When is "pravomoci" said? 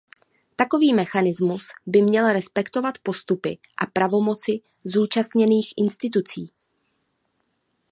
3.85-4.61